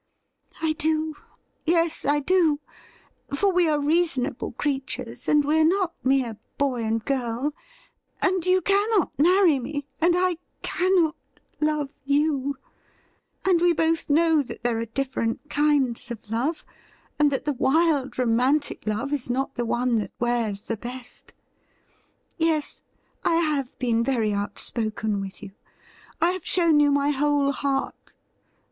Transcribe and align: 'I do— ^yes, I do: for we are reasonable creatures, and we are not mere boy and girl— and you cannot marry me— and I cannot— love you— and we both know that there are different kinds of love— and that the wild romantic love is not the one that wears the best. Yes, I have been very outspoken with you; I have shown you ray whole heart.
'I 0.63 0.73
do— 0.73 1.13
^yes, 1.67 2.09
I 2.09 2.21
do: 2.21 2.59
for 3.35 3.51
we 3.53 3.69
are 3.69 3.79
reasonable 3.79 4.51
creatures, 4.53 5.27
and 5.27 5.45
we 5.45 5.59
are 5.59 5.63
not 5.63 5.93
mere 6.03 6.37
boy 6.57 6.83
and 6.85 7.05
girl— 7.05 7.53
and 8.23 8.43
you 8.43 8.61
cannot 8.61 9.11
marry 9.19 9.59
me— 9.59 9.85
and 10.01 10.15
I 10.17 10.37
cannot— 10.63 11.15
love 11.71 11.93
you— 12.03 12.57
and 13.45 13.61
we 13.61 13.73
both 13.73 14.09
know 14.09 14.41
that 14.41 14.63
there 14.63 14.79
are 14.79 14.85
different 14.87 15.51
kinds 15.51 16.09
of 16.09 16.27
love— 16.31 16.65
and 17.19 17.29
that 17.29 17.45
the 17.45 17.53
wild 17.53 18.17
romantic 18.17 18.87
love 18.87 19.13
is 19.13 19.29
not 19.29 19.53
the 19.53 19.65
one 19.65 19.99
that 19.99 20.13
wears 20.19 20.65
the 20.65 20.77
best. 20.77 21.31
Yes, 22.39 22.81
I 23.23 23.35
have 23.35 23.77
been 23.77 24.03
very 24.03 24.33
outspoken 24.33 25.21
with 25.21 25.43
you; 25.43 25.51
I 26.19 26.31
have 26.31 26.43
shown 26.43 26.79
you 26.79 26.89
ray 26.99 27.11
whole 27.11 27.51
heart. 27.51 28.15